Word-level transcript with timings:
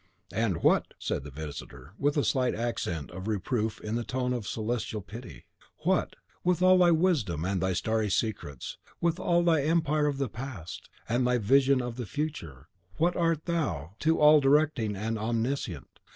"And 0.33 0.63
what," 0.63 0.95
said 0.97 1.23
the 1.23 1.29
visitor, 1.29 1.93
with 1.99 2.17
a 2.17 2.23
slight 2.23 2.55
accent 2.55 3.11
of 3.11 3.27
reproof 3.27 3.79
in 3.81 3.93
the 3.93 4.03
tone 4.03 4.33
of 4.33 4.47
celestial 4.47 5.01
pity, 5.03 5.45
"what, 5.83 6.15
with 6.43 6.63
all 6.63 6.79
thy 6.79 6.89
wisdom 6.89 7.45
and 7.45 7.61
thy 7.61 7.73
starry 7.73 8.09
secrets, 8.09 8.79
with 8.99 9.19
all 9.19 9.43
thy 9.43 9.61
empire 9.61 10.07
of 10.07 10.17
the 10.17 10.27
past, 10.27 10.89
and 11.07 11.27
thy 11.27 11.37
visions 11.37 11.83
of 11.83 11.97
the 11.97 12.07
future; 12.07 12.67
what 12.95 13.15
art 13.15 13.45
thou 13.45 13.91
to 13.99 14.13
the 14.15 14.19
All 14.19 14.39
Directing 14.39 14.95
and 14.95 15.19
Omniscient? 15.19 15.99